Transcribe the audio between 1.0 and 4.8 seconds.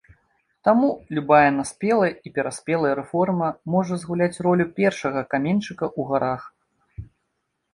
любая наспелая і пераспелая рэформа можа згуляць ролю